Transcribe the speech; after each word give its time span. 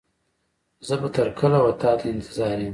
زه 0.87 0.95
به 1.01 1.09
تر 1.15 1.27
کله 1.39 1.59
و 1.65 1.69
تا 1.81 1.91
ته 1.99 2.05
انتظار 2.13 2.57
يم. 2.63 2.69